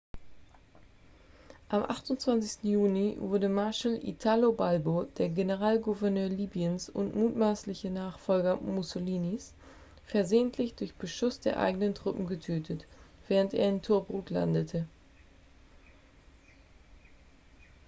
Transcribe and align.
am 1.75 1.83
28. 1.83 2.61
juni 2.73 3.07
wurde 3.27 3.49
marshall 3.59 3.97
italo 4.13 4.47
balbo 4.59 4.97
der 5.19 5.29
generalgouverneur 5.29 6.27
libyens 6.29 6.89
und 6.89 7.15
mutmaßliche 7.15 7.91
nachfolger 7.91 8.55
mussolinis 8.59 9.53
versehentlich 10.05 10.73
durch 10.73 10.95
beschuss 10.95 11.39
der 11.39 11.59
eigenen 11.59 11.93
truppen 11.93 12.25
getötet 12.25 12.87
während 13.27 13.53
er 13.53 13.69
in 13.69 13.83
tobruk 13.83 14.31
landete 14.31 14.87